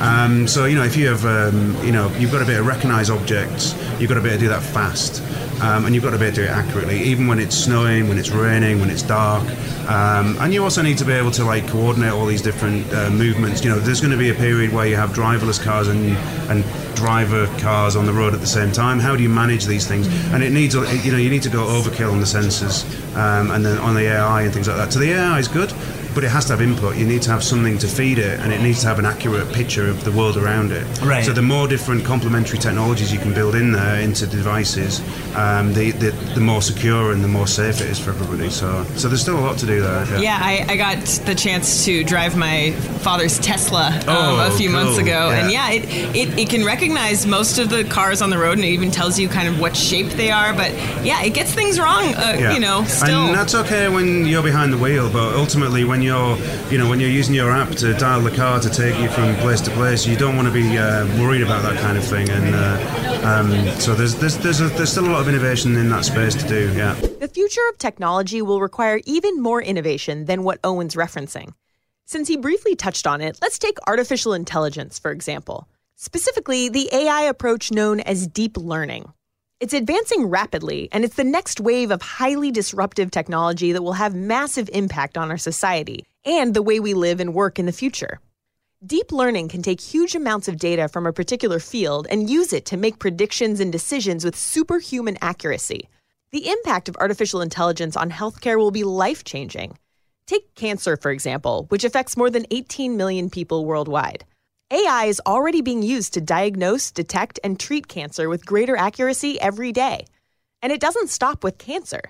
Um, 0.00 0.48
so 0.48 0.64
you 0.64 0.74
know, 0.74 0.82
if 0.84 0.96
you 0.96 1.06
have, 1.06 1.24
um, 1.24 1.76
you 1.86 1.92
know, 1.92 2.10
you've 2.18 2.32
got 2.32 2.40
to 2.40 2.44
be 2.44 2.54
able 2.54 2.64
to 2.64 2.68
recognise 2.68 3.08
objects. 3.08 3.76
You've 4.00 4.08
got 4.08 4.16
to 4.16 4.20
be 4.20 4.30
able 4.30 4.38
to 4.38 4.44
do 4.46 4.48
that 4.48 4.62
fast. 4.64 5.22
Um, 5.62 5.84
and 5.84 5.94
you've 5.94 6.02
got 6.02 6.10
to 6.10 6.18
be 6.18 6.24
able 6.24 6.34
to 6.34 6.40
do 6.42 6.46
it 6.48 6.50
accurately, 6.50 7.00
even 7.02 7.28
when 7.28 7.38
it's 7.38 7.56
snowing, 7.56 8.08
when 8.08 8.18
it's 8.18 8.30
raining, 8.30 8.80
when 8.80 8.90
it's 8.90 9.02
dark. 9.02 9.48
Um, 9.88 10.36
and 10.40 10.52
you 10.52 10.62
also 10.62 10.82
need 10.82 10.98
to 10.98 11.04
be 11.04 11.12
able 11.12 11.30
to 11.32 11.44
like 11.44 11.68
coordinate 11.68 12.12
all 12.12 12.26
these 12.26 12.42
different 12.42 12.92
uh, 12.92 13.10
movements. 13.10 13.62
You 13.62 13.70
know, 13.70 13.78
there's 13.78 14.00
going 14.00 14.10
to 14.10 14.18
be 14.18 14.30
a 14.30 14.34
period 14.34 14.72
where 14.72 14.86
you 14.86 14.96
have 14.96 15.10
driverless 15.10 15.62
cars 15.62 15.88
and 15.88 16.16
and 16.50 16.64
driver 17.02 17.46
cars 17.58 17.96
on 17.96 18.06
the 18.06 18.12
road 18.12 18.32
at 18.32 18.40
the 18.40 18.46
same 18.46 18.70
time. 18.70 19.00
How 19.00 19.16
do 19.16 19.22
you 19.22 19.28
manage 19.28 19.66
these 19.66 19.86
things? 19.88 20.06
And 20.32 20.42
it 20.42 20.52
needs, 20.52 20.74
you 20.74 21.10
know, 21.10 21.18
you 21.18 21.30
need 21.30 21.42
to 21.42 21.48
go 21.48 21.64
overkill 21.66 22.12
on 22.12 22.20
the 22.20 22.26
sensors 22.26 22.84
um, 23.16 23.50
and 23.50 23.64
then 23.66 23.78
on 23.78 23.94
the 23.94 24.02
AI 24.02 24.42
and 24.42 24.52
things 24.52 24.68
like 24.68 24.76
that. 24.76 24.92
So 24.92 25.00
the 25.00 25.10
AI 25.12 25.38
is 25.38 25.48
good. 25.48 25.72
But 26.14 26.24
it 26.24 26.30
has 26.30 26.44
to 26.46 26.52
have 26.52 26.60
input. 26.62 26.96
You 26.96 27.06
need 27.06 27.22
to 27.22 27.30
have 27.30 27.42
something 27.42 27.78
to 27.78 27.86
feed 27.88 28.18
it, 28.18 28.40
and 28.40 28.52
it 28.52 28.60
needs 28.60 28.80
to 28.82 28.86
have 28.88 28.98
an 28.98 29.06
accurate 29.06 29.52
picture 29.52 29.88
of 29.88 30.04
the 30.04 30.12
world 30.12 30.36
around 30.36 30.72
it. 30.72 30.84
Right. 31.00 31.24
So 31.24 31.32
the 31.32 31.42
more 31.42 31.66
different 31.68 32.04
complementary 32.04 32.58
technologies 32.58 33.12
you 33.12 33.18
can 33.18 33.32
build 33.34 33.54
in 33.54 33.72
there 33.72 34.00
into 34.00 34.26
devices, 34.26 35.00
um, 35.36 35.72
the, 35.72 35.92
the 35.92 36.10
the 36.34 36.40
more 36.40 36.62
secure 36.62 37.12
and 37.12 37.22
the 37.22 37.28
more 37.28 37.46
safe 37.46 37.80
it 37.80 37.88
is 37.88 37.98
for 37.98 38.10
everybody. 38.10 38.50
So 38.50 38.84
so 38.96 39.08
there's 39.08 39.22
still 39.22 39.38
a 39.38 39.44
lot 39.44 39.58
to 39.58 39.66
do 39.66 39.80
there. 39.80 40.06
Yeah, 40.20 40.38
I, 40.40 40.66
I 40.68 40.76
got 40.76 40.98
the 41.26 41.34
chance 41.34 41.84
to 41.86 42.04
drive 42.04 42.36
my 42.36 42.72
father's 43.00 43.38
Tesla 43.38 43.88
um, 43.88 44.04
Oh, 44.08 44.48
a 44.52 44.56
few 44.56 44.70
months 44.70 44.98
ago, 44.98 45.30
Yeah. 45.30 45.38
and 45.40 45.52
yeah, 45.52 45.70
it, 45.70 45.84
it 46.14 46.38
it 46.38 46.48
can 46.48 46.64
recognize 46.64 47.26
most 47.26 47.58
of 47.58 47.70
the 47.70 47.84
cars 47.84 48.20
on 48.22 48.30
the 48.30 48.38
road, 48.38 48.58
and 48.58 48.64
it 48.64 48.68
even 48.70 48.90
tells 48.90 49.18
you 49.18 49.28
kind 49.28 49.48
of 49.48 49.58
what 49.60 49.76
shape 49.76 50.08
they 50.10 50.30
are. 50.30 50.52
But 50.52 50.72
yeah, 51.04 51.22
it 51.22 51.34
gets 51.34 51.52
things 51.54 51.78
wrong. 51.78 52.14
Uh, 52.14 52.36
Yeah. 52.38 52.52
You 52.54 52.60
know, 52.60 52.84
still. 52.84 53.26
And 53.26 53.34
that's 53.34 53.54
okay 53.54 53.88
when 53.88 54.26
you're 54.26 54.42
behind 54.42 54.72
the 54.72 54.78
wheel, 54.78 55.10
but 55.10 55.34
ultimately 55.36 55.84
when 55.84 56.01
you're, 56.02 56.36
you 56.70 56.78
know, 56.78 56.88
when 56.88 57.00
you're 57.00 57.10
using 57.10 57.34
your 57.34 57.50
app 57.50 57.70
to 57.76 57.94
dial 57.94 58.20
the 58.20 58.30
car 58.30 58.60
to 58.60 58.68
take 58.68 58.98
you 59.00 59.08
from 59.08 59.34
place 59.36 59.60
to 59.62 59.70
place, 59.70 60.06
you 60.06 60.16
don't 60.16 60.36
want 60.36 60.48
to 60.48 60.54
be 60.54 60.76
uh, 60.76 61.06
worried 61.20 61.42
about 61.42 61.62
that 61.62 61.78
kind 61.80 61.96
of 61.96 62.04
thing. 62.04 62.28
And 62.28 62.54
uh, 62.54 63.26
um, 63.26 63.80
so 63.80 63.94
there's 63.94 64.14
there's 64.16 64.36
there's, 64.38 64.60
a, 64.60 64.68
there's 64.68 64.90
still 64.90 65.06
a 65.06 65.12
lot 65.12 65.20
of 65.20 65.28
innovation 65.28 65.76
in 65.76 65.88
that 65.90 66.04
space 66.04 66.34
to 66.34 66.48
do. 66.48 66.72
Yeah. 66.74 66.94
The 66.94 67.30
future 67.32 67.60
of 67.70 67.78
technology 67.78 68.42
will 68.42 68.60
require 68.60 69.00
even 69.06 69.40
more 69.40 69.62
innovation 69.62 70.26
than 70.26 70.42
what 70.42 70.58
Owen's 70.64 70.94
referencing. 70.94 71.54
Since 72.04 72.28
he 72.28 72.36
briefly 72.36 72.74
touched 72.74 73.06
on 73.06 73.20
it, 73.20 73.38
let's 73.40 73.58
take 73.58 73.78
artificial 73.86 74.34
intelligence, 74.34 74.98
for 74.98 75.10
example. 75.10 75.68
Specifically, 75.96 76.68
the 76.68 76.88
AI 76.92 77.22
approach 77.22 77.70
known 77.70 78.00
as 78.00 78.26
deep 78.26 78.56
learning. 78.56 79.12
It's 79.62 79.74
advancing 79.74 80.26
rapidly, 80.26 80.88
and 80.90 81.04
it's 81.04 81.14
the 81.14 81.22
next 81.22 81.60
wave 81.60 81.92
of 81.92 82.02
highly 82.02 82.50
disruptive 82.50 83.12
technology 83.12 83.70
that 83.70 83.82
will 83.82 83.92
have 83.92 84.12
massive 84.12 84.68
impact 84.72 85.16
on 85.16 85.30
our 85.30 85.38
society 85.38 86.04
and 86.24 86.52
the 86.52 86.62
way 86.62 86.80
we 86.80 86.94
live 86.94 87.20
and 87.20 87.32
work 87.32 87.60
in 87.60 87.66
the 87.66 87.70
future. 87.70 88.18
Deep 88.84 89.12
learning 89.12 89.48
can 89.48 89.62
take 89.62 89.80
huge 89.80 90.16
amounts 90.16 90.48
of 90.48 90.56
data 90.56 90.88
from 90.88 91.06
a 91.06 91.12
particular 91.12 91.60
field 91.60 92.08
and 92.10 92.28
use 92.28 92.52
it 92.52 92.64
to 92.66 92.76
make 92.76 92.98
predictions 92.98 93.60
and 93.60 93.70
decisions 93.70 94.24
with 94.24 94.34
superhuman 94.34 95.16
accuracy. 95.22 95.88
The 96.32 96.48
impact 96.48 96.88
of 96.88 96.96
artificial 96.96 97.40
intelligence 97.40 97.96
on 97.96 98.10
healthcare 98.10 98.58
will 98.58 98.72
be 98.72 98.82
life 98.82 99.22
changing. 99.22 99.78
Take 100.26 100.56
cancer, 100.56 100.96
for 100.96 101.12
example, 101.12 101.66
which 101.68 101.84
affects 101.84 102.16
more 102.16 102.30
than 102.30 102.46
18 102.50 102.96
million 102.96 103.30
people 103.30 103.64
worldwide. 103.64 104.24
AI 104.72 105.04
is 105.04 105.20
already 105.26 105.60
being 105.60 105.82
used 105.82 106.14
to 106.14 106.22
diagnose, 106.22 106.90
detect, 106.90 107.38
and 107.44 107.60
treat 107.60 107.88
cancer 107.88 108.30
with 108.30 108.46
greater 108.46 108.74
accuracy 108.74 109.38
every 109.38 109.70
day. 109.70 110.06
And 110.62 110.72
it 110.72 110.80
doesn't 110.80 111.10
stop 111.10 111.44
with 111.44 111.58
cancer. 111.58 112.00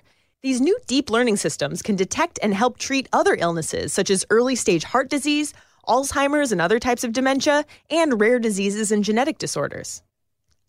These 0.41 0.61
new 0.61 0.77
deep 0.87 1.09
learning 1.09 1.35
systems 1.35 1.81
can 1.81 1.97
detect 1.97 2.39
and 2.41 2.53
help 2.53 2.77
treat 2.77 3.09
other 3.11 3.35
illnesses 3.37 3.91
such 3.91 4.09
as 4.09 4.23
early 4.29 4.55
stage 4.55 4.85
heart 4.85 5.09
disease, 5.09 5.53
Alzheimer's 5.89 6.53
and 6.53 6.61
other 6.61 6.79
types 6.79 7.03
of 7.03 7.11
dementia, 7.11 7.65
and 7.89 8.21
rare 8.21 8.39
diseases 8.39 8.93
and 8.93 9.03
genetic 9.03 9.39
disorders. 9.39 10.01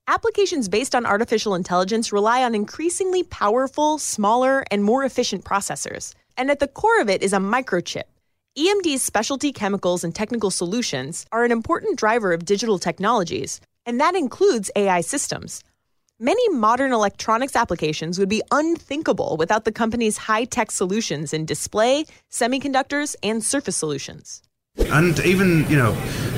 Applications 0.08 0.68
based 0.68 0.96
on 0.96 1.06
artificial 1.06 1.54
intelligence 1.54 2.12
rely 2.12 2.42
on 2.42 2.56
increasingly 2.56 3.22
powerful, 3.22 3.98
smaller, 3.98 4.64
and 4.72 4.82
more 4.82 5.04
efficient 5.04 5.44
processors. 5.44 6.12
And 6.36 6.50
at 6.50 6.58
the 6.58 6.66
core 6.66 7.00
of 7.00 7.08
it 7.08 7.22
is 7.22 7.32
a 7.32 7.38
microchip. 7.38 8.02
EMD's 8.56 9.02
specialty 9.02 9.50
chemicals 9.50 10.04
and 10.04 10.14
technical 10.14 10.48
solutions 10.48 11.26
are 11.32 11.42
an 11.42 11.50
important 11.50 11.98
driver 11.98 12.32
of 12.32 12.44
digital 12.44 12.78
technologies, 12.78 13.60
and 13.84 14.00
that 14.00 14.14
includes 14.14 14.70
AI 14.76 15.00
systems. 15.00 15.64
Many 16.20 16.48
modern 16.50 16.92
electronics 16.92 17.56
applications 17.56 18.16
would 18.16 18.28
be 18.28 18.42
unthinkable 18.52 19.36
without 19.36 19.64
the 19.64 19.72
company's 19.72 20.16
high 20.16 20.44
tech 20.44 20.70
solutions 20.70 21.32
in 21.32 21.46
display, 21.46 22.06
semiconductors, 22.30 23.16
and 23.24 23.42
surface 23.42 23.76
solutions. 23.76 24.40
And 24.76 25.18
even 25.20 25.68
you 25.68 25.76
know, 25.76 25.92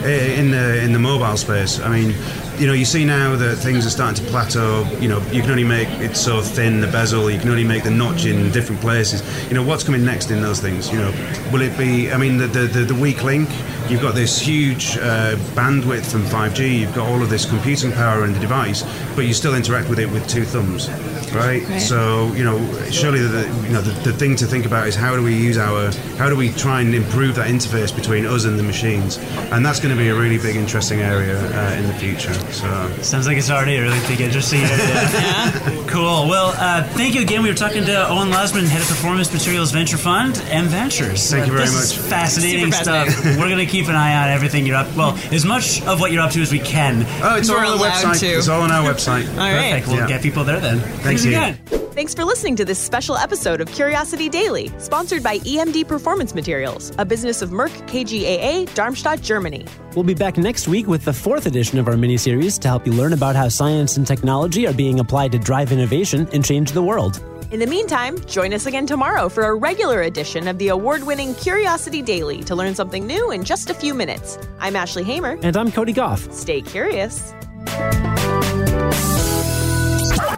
eh, 0.05 0.38
in 0.38 0.50
the 0.50 0.83
in 0.83 0.93
the 0.93 0.99
mobile 0.99 1.37
space, 1.37 1.81
I 1.81 1.88
mean, 1.88 2.14
you 2.59 2.66
know, 2.66 2.73
you 2.73 2.85
see 2.85 3.05
now 3.05 3.35
that 3.37 3.57
things 3.57 3.87
are 3.87 3.90
starting 3.90 4.25
to 4.25 4.31
plateau. 4.31 4.87
You 5.00 5.09
know, 5.09 5.21
you 5.31 5.43
can 5.43 5.50
only 5.50 5.64
make 5.64 5.88
it 6.00 6.16
so 6.16 6.40
thin 6.40 6.81
the 6.81 6.87
bezel. 6.87 7.31
You 7.31 7.38
can 7.38 7.50
only 7.50 7.64
make 7.64 7.85
the 7.85 7.90
notch 7.90 8.25
in 8.25 8.50
different 8.52 8.81
places. 8.81 9.23
You 9.49 9.55
know, 9.55 9.62
what's 9.62 9.85
coming 9.85 10.05
next 10.05 10.31
in 10.31 10.40
those 10.40 10.61
things? 10.61 10.90
You 10.90 10.99
know, 10.99 11.12
will 11.52 11.62
it 11.62 11.76
be? 11.76 12.12
I 12.12 12.16
mean, 12.16 12.38
the 12.38 12.47
the, 12.47 12.61
the, 12.66 12.81
the 12.81 12.95
weak 12.95 13.23
link. 13.25 13.49
You've 13.90 14.02
got 14.02 14.14
this 14.14 14.40
huge 14.40 14.97
uh, 14.97 15.37
bandwidth 15.55 16.11
from 16.11 16.23
5G. 16.23 16.81
You've 16.81 16.95
got 16.95 17.09
all 17.09 17.23
of 17.23 17.31
this 17.31 17.45
computing 17.45 17.93
power 17.93 18.25
in 18.25 18.33
the 18.33 18.40
device, 18.40 18.83
but 19.14 19.26
you 19.26 19.33
still 19.35 19.55
interact 19.55 19.88
with 19.88 19.99
it 19.99 20.11
with 20.11 20.26
two 20.28 20.45
thumbs, 20.45 20.88
right? 21.33 21.62
Right. 21.68 21.80
So 21.80 22.33
you 22.35 22.45
know, 22.45 22.59
surely 22.90 23.21
the 23.21 23.42
you 23.66 23.73
know 23.73 23.80
the, 23.80 23.92
the 24.11 24.12
thing 24.16 24.37
to 24.37 24.47
think 24.47 24.66
about 24.66 24.87
is 24.88 24.95
how 24.95 25.16
do 25.16 25.23
we 25.23 25.35
use 25.37 25.59
our 25.59 25.90
how 26.18 26.28
do 26.28 26.37
we 26.37 26.50
try 26.50 26.80
and 26.80 26.95
improve 26.95 27.35
that 27.37 27.49
interface 27.49 27.95
between 27.95 28.26
us 28.26 28.45
and 28.45 28.59
the 28.59 28.62
machines, 28.62 29.18
and 29.52 29.64
that's 29.64 29.80
going 29.80 29.95
to 29.95 30.00
be 30.00 30.09
a 30.09 30.14
really 30.14 30.38
big, 30.38 30.56
interesting 30.56 31.00
area 31.00 31.38
uh, 31.38 31.75
in 31.76 31.87
the 31.87 31.95
future. 31.95 32.35
So. 32.52 32.66
Sounds 33.02 33.26
like 33.26 33.37
it's 33.37 33.50
already 33.50 33.76
a 33.76 33.83
really 33.83 34.00
big, 34.09 34.21
interesting 34.21 34.61
area. 34.62 35.73
Cool. 35.87 36.28
Well, 36.28 36.52
uh, 36.59 36.83
thank 36.88 37.14
you 37.14 37.23
again. 37.23 37.42
We 37.42 37.49
were 37.49 37.54
talking 37.54 37.85
to 37.85 38.09
Owen 38.09 38.28
Lozman, 38.28 38.66
head 38.66 38.83
of 38.83 38.88
Performance 38.88 39.33
Materials 39.33 39.71
Venture 39.71 39.97
Fund 39.97 40.37
M 40.50 40.66
Ventures. 40.66 41.30
Thank 41.30 41.47
you 41.47 41.52
very 41.52 41.64
this 41.64 41.75
Is 41.92 41.97
much. 41.97 42.06
fascinating 42.11 42.73
Super 42.73 42.85
stuff. 42.85 43.25
We're 43.25 43.49
going 43.49 43.59
to 43.59 43.66
keep 43.66 43.87
an 43.88 43.95
eye 43.95 44.25
on 44.25 44.28
everything 44.30 44.66
you're 44.66 44.76
up. 44.76 44.95
Well, 44.97 45.16
as 45.33 45.45
much 45.47 45.80
of 45.83 46.00
what 46.00 46.12
you're 46.12 46.23
up 46.23 46.33
to 46.33 46.42
as 46.42 46.50
we 46.52 46.59
can. 46.59 47.04
Oh, 47.23 47.37
it's 47.37 47.49
all 47.49 47.56
We're 47.56 47.66
on 47.66 47.78
the 47.78 47.85
website. 47.85 48.18
to. 48.21 48.26
It's 48.26 48.49
all 48.49 48.62
on 48.62 48.73
our 48.73 48.85
website. 48.85 49.28
All 49.30 49.37
right. 49.38 49.71
Perfect. 49.71 49.87
We'll 49.87 49.97
Yeah. 49.99 50.09
get 50.09 50.23
people 50.23 50.45
there 50.45 50.61
then. 50.61 50.80
Thank 50.80 51.15
you. 51.25 51.30
again. 51.30 51.56
Thanks 51.96 52.14
for 52.14 52.25
listening 52.25 52.56
to 52.56 52.64
this 52.66 52.78
special 52.78 53.16
episode 53.16 53.62
of 53.62 53.73
Curiosity 53.73 54.28
Daily, 54.28 54.70
sponsored 54.78 55.23
by 55.23 55.38
EMD 55.38 55.88
Performance 55.88 56.35
Materials, 56.35 56.92
a 56.99 57.06
business 57.06 57.40
of 57.40 57.50
Merck 57.50 57.70
KGaA, 57.88 58.73
Darmstadt, 58.75 59.23
Germany. 59.23 59.66
We'll 59.94 60.04
be 60.04 60.12
back 60.12 60.37
next 60.37 60.68
week 60.68 60.87
with 60.87 61.06
the 61.06 61.12
fourth 61.14 61.46
edition 61.46 61.78
of 61.78 61.88
our 61.88 61.94
miniseries 61.94 62.61
to 62.61 62.68
help 62.68 62.87
you 62.87 62.92
learn 62.92 63.14
about 63.14 63.35
how 63.35 63.49
science 63.49 63.96
and 63.96 64.06
technology 64.06 64.66
are 64.66 64.75
being 64.75 65.00
applied 65.00 65.32
to 65.32 65.38
drive 65.38 65.73
innovation 65.73 66.28
and 66.35 66.44
change 66.44 66.73
the 66.73 66.82
world. 66.82 67.23
In 67.50 67.61
the 67.61 67.66
meantime, 67.66 68.18
join 68.26 68.52
us 68.52 68.66
again 68.66 68.87
tomorrow 68.87 69.28
for 69.28 69.44
a 69.44 69.54
regular 69.54 70.02
edition 70.02 70.49
of 70.49 70.58
the 70.58 70.68
award 70.68 71.04
winning 71.04 71.35
Curiosity 71.37 72.02
Daily 72.02 72.42
to 72.42 72.54
learn 72.54 72.75
something 72.75 73.06
new 73.06 73.30
in 73.30 73.44
just 73.44 73.70
a 73.70 73.75
few 73.75 73.94
minutes. 73.94 74.37
I'm 74.58 74.75
Ashley 74.75 75.04
Hamer. 75.04 75.38
And 75.42 75.56
I'm 75.56 75.70
Cody 75.70 75.92
Gough. 75.92 76.30
Stay 76.32 76.61
curious. 76.61 77.32